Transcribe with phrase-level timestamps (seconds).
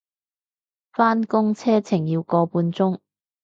[0.93, 2.99] 返工車程要個半鐘